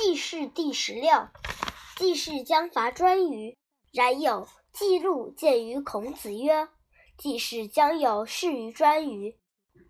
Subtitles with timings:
[0.00, 1.10] 记事第十六。
[1.96, 3.56] 季氏将伐颛臾，
[3.92, 6.68] 然有记录见于孔子曰
[7.18, 9.34] ：“季氏将有事于颛臾。”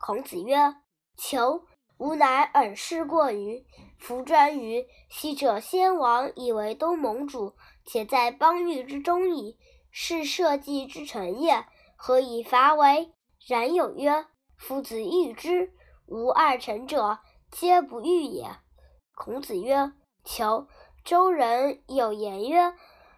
[0.01, 0.77] 孔子曰
[1.19, 1.67] ：“求，
[1.99, 3.67] 吾乃尔事过于。
[3.99, 7.55] 夫颛臾，昔者先王以为东盟主，
[7.85, 9.59] 且在邦域之中矣，
[9.91, 11.67] 是社稷之臣也，
[11.97, 13.13] 何以伐为？”
[13.47, 14.25] 然有曰
[14.57, 15.75] ：“夫子欲之，
[16.07, 17.19] 吾二臣者，
[17.51, 18.49] 皆不欲也。”
[19.15, 19.93] 孔子曰
[20.29, 20.69] ：“求。”
[21.05, 22.75] 周人有言曰：“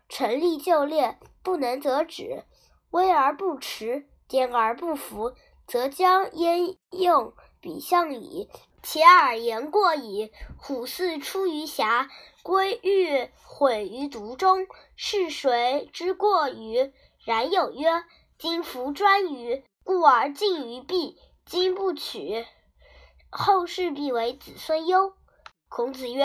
[0.08, 2.44] 臣立就列，不能则止；
[2.90, 5.34] 威而不持，颠而不服，
[5.66, 8.48] 则将焉用彼相矣？
[8.82, 10.30] 且尔言过矣。
[10.56, 12.08] 虎兕出于峡，
[12.44, 16.92] 龟欲毁于毒中，是谁之过与？”
[17.26, 18.04] 然有曰
[18.38, 21.18] ：“今弗专于，故而敬于弊。
[21.44, 22.46] 今不取，
[23.30, 25.12] 后世必为子孙忧。”
[25.68, 26.24] 孔子曰：“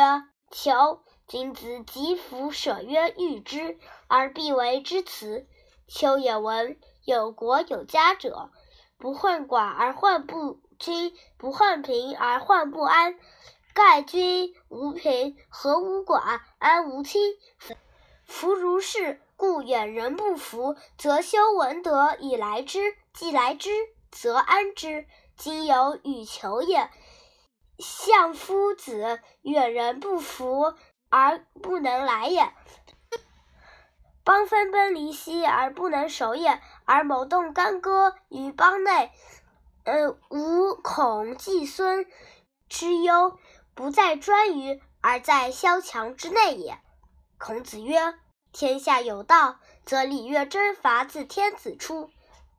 [0.55, 5.47] 求。”君子及弗舍曰欲之，而必为之辞。
[5.87, 8.51] 丘也闻有国有家者，
[8.99, 13.17] 不患寡而患不均，不患贫而患不安。
[13.73, 17.33] 盖君无贫，何无寡，安无亲。
[18.23, 22.79] 夫如是，故远人不服，则修文德以来之；
[23.13, 23.71] 既来之，
[24.11, 25.07] 则安之。
[25.35, 26.91] 今有与求也。
[27.79, 30.73] 相夫子远人不服。
[31.07, 32.51] 而不能来也，
[34.25, 39.13] 邦分崩离析而不能守也，而谋动干戈于邦内，
[39.85, 42.05] 呃，吾恐季孙
[42.67, 43.39] 之忧
[43.75, 46.79] 不在颛臾，而在萧墙之内也。
[47.37, 48.15] 孔子曰
[48.51, 52.09] ：“天下有道，则礼乐征伐自天子出；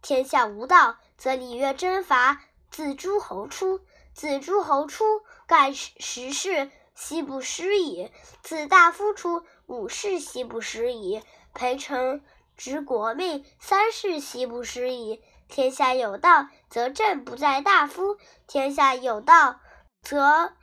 [0.01, 3.80] 天下无道，则礼乐征伐自诸侯出。
[4.17, 5.05] 子诸侯出，
[5.47, 8.11] 盖十事。”奚不失矣。
[8.42, 11.23] 自大夫出，五世奚不失矣。
[11.53, 12.25] 陪臣
[12.56, 15.23] 执国命，三世奚不失矣。
[15.46, 19.61] 天下有道，则政不在大夫；天下有道，
[20.01, 20.55] 则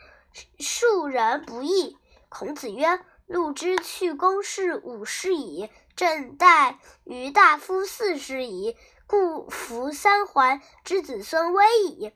[0.58, 2.00] 庶人不义。
[2.30, 8.76] 孔子曰：“禄之去公事五世矣，政待于大夫四世矣，
[9.06, 12.12] 故服三桓之子孙危矣。”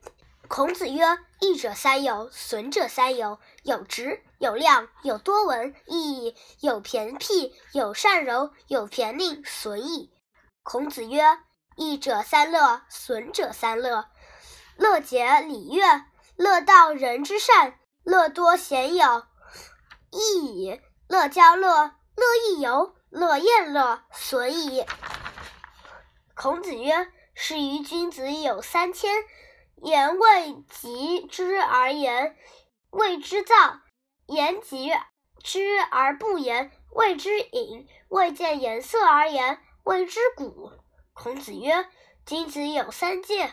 [0.48, 1.04] 孔子曰
[1.40, 3.38] ：“益者三有，损者三有。
[3.64, 5.74] 有直，有量，有多闻。
[5.84, 10.10] 益有偏僻，有善柔，有偏佞，损矣。”
[10.64, 11.22] 孔子曰
[11.76, 14.06] ：“益者三乐，损者三乐。
[14.76, 19.26] 乐解礼乐，乐道人之善，乐多贤友，
[20.10, 20.80] 益矣。
[21.08, 24.86] 乐交乐，乐亦游，乐宴乐，损矣。”
[26.34, 29.12] 孔子曰：“是于君子有三千。”
[29.82, 32.36] 言未及之而言，
[32.90, 33.80] 谓之躁；
[34.26, 34.92] 言及
[35.42, 40.72] 之而不言，谓之隐；未见颜色而言，谓之古。
[41.12, 41.88] 孔子曰
[42.26, 43.52] ：“君子有三戒：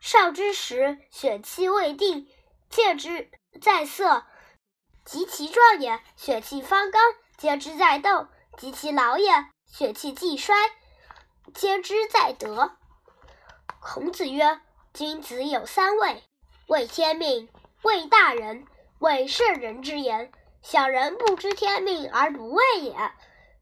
[0.00, 2.28] 少之时，血气未定，
[2.68, 3.30] 戒之
[3.60, 4.24] 在色；
[5.04, 7.00] 及其壮也，血气方刚，
[7.36, 10.56] 戒之在斗；及其老也，血气既衰，
[11.54, 12.76] 戒之在德。”
[13.80, 14.60] 孔子曰。
[14.92, 16.24] 君子有三畏：
[16.66, 17.48] 畏天命，
[17.82, 18.66] 畏大人，
[18.98, 20.32] 畏圣人之言。
[20.62, 22.94] 小人不知天命而不畏也，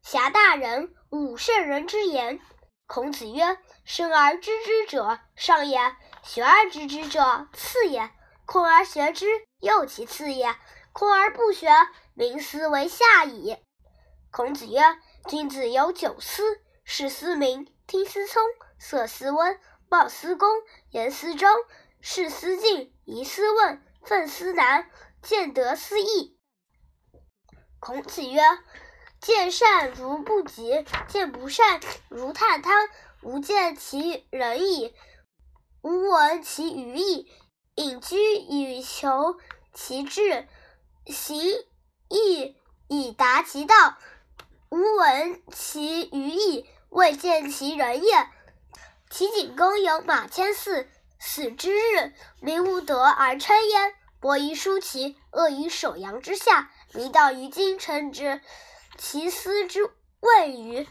[0.02, 2.40] 侠大人，侮圣人之言。
[2.86, 5.78] 孔子曰：“生而知之者上也，
[6.22, 8.10] 学而知之者次也。
[8.46, 9.26] 空而学之，
[9.60, 10.56] 又其次也。
[10.92, 11.68] 空而不学，
[12.14, 13.58] 民斯为下矣。”
[14.32, 14.80] 孔子曰
[15.28, 18.42] ：“君子有九思：视思明，听思聪，
[18.78, 19.60] 色思温。”
[19.90, 20.48] 貌思公，
[20.90, 21.48] 言思忠，
[22.00, 24.90] 事思敬，疑思问，愤思难，
[25.22, 26.36] 见得思义。
[27.80, 28.42] 孔子曰
[29.20, 32.88] ：“见善如不及，见不善如探汤。
[33.22, 34.94] 吾见其仁矣，
[35.82, 37.32] 吾闻其愚矣。
[37.74, 39.38] 隐居以求
[39.72, 40.48] 其志，
[41.06, 41.40] 行
[42.08, 42.56] 义
[42.88, 43.96] 以达其道。
[44.70, 48.28] 吾闻其愚矣，未见其仁也。”
[49.10, 50.86] 齐景公有马千驷，
[51.18, 53.94] 死之日，民无德而称焉。
[54.20, 58.40] 伯夷叔齐，恶于首阳之下，民道于今，称之
[58.98, 59.90] 其斯之
[60.20, 60.86] 谓于。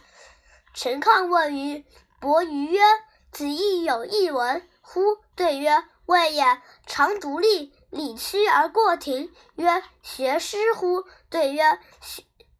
[0.74, 1.86] 陈亢问于
[2.19, 2.81] 伯夷曰
[3.31, 6.62] ：“子亦有一闻乎？”对曰：“谓也。
[6.86, 11.80] 常独立，礼屈而过庭。”曰：“学诗乎？”对曰：“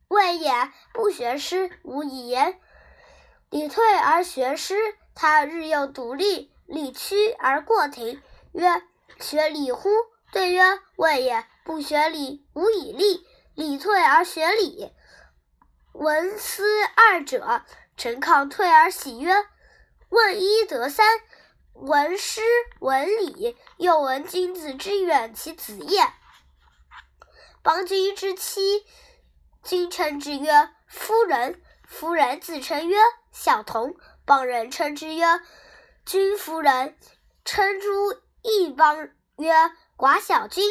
[0.10, 0.72] 谓也。
[0.94, 2.60] 不学诗，无以言。
[3.50, 4.76] 礼退而学诗。”
[5.20, 8.22] 他日又独立，礼屈而过庭，
[8.52, 8.84] 曰
[9.20, 9.90] ：“学礼乎？”
[10.32, 10.62] 对曰
[10.96, 11.44] ：“谓也。
[11.64, 13.26] 不学礼，无以立。
[13.56, 14.94] 礼退而学礼。
[15.94, 16.64] 闻思
[16.96, 17.64] 二者，
[17.98, 19.34] 陈亢退而喜曰
[20.10, 21.04] ：“问一得三，
[21.74, 22.42] 闻诗
[22.80, 26.08] 闻礼，又闻君子之远其子也。
[27.64, 28.86] 邦君之妻，
[29.64, 32.96] 君称之曰夫人，夫人自称曰
[33.32, 33.96] 小童。
[34.28, 35.26] 邦人称之曰
[36.06, 36.98] 君夫人，
[37.46, 37.88] 称诸
[38.42, 39.08] 异邦
[39.38, 39.54] 曰
[39.96, 40.70] 寡小君。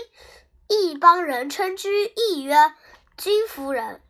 [0.68, 2.74] 异邦人称之亦曰
[3.16, 4.02] 君夫人。”